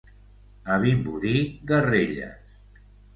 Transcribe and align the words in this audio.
A 0.75 0.79
Vimbodí, 0.83 1.33
garrelles. 1.73 2.57